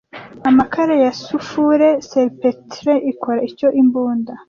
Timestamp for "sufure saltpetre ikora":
1.23-3.39